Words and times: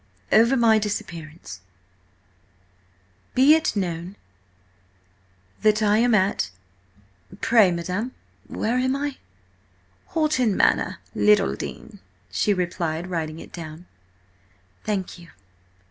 over 0.31 0.57
my 0.57 0.79
disappearance... 0.79 1.61
be 3.35 3.53
it 3.53 3.75
known... 3.75 4.15
that 5.61 5.83
I 5.83 5.99
am 5.99 6.15
at'–pray, 6.15 7.69
madam, 7.69 8.15
where 8.47 8.79
am 8.79 8.95
I?" 8.95 9.17
"Horton 10.07 10.57
Manor, 10.57 10.97
Littledean," 11.15 11.99
she 12.31 12.51
replied, 12.51 13.11
writing 13.11 13.37
it 13.37 13.51
down. 13.53 13.85
"Thank 14.83 15.19
you. 15.19 15.27